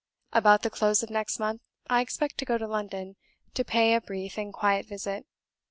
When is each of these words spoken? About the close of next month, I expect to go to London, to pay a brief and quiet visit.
About 0.33 0.63
the 0.63 0.71
close 0.71 1.03
of 1.03 1.11
next 1.11 1.37
month, 1.37 1.61
I 1.87 2.01
expect 2.01 2.39
to 2.39 2.45
go 2.45 2.57
to 2.57 2.65
London, 2.65 3.17
to 3.53 3.63
pay 3.63 3.93
a 3.93 4.01
brief 4.01 4.35
and 4.35 4.51
quiet 4.51 4.87
visit. 4.87 5.27